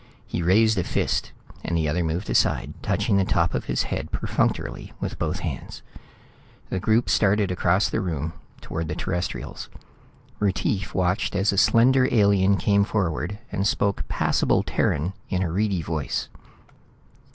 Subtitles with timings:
[0.25, 1.31] He raised a fist,
[1.63, 5.83] and the other moved aside, touching the top of his head perfunctorily with both hands.
[6.71, 9.69] The group started across the room toward the Terrestrials.
[10.39, 15.83] Retief watched as a slender alien came forward and spoke passable Terran in a reedy
[15.83, 16.29] voice.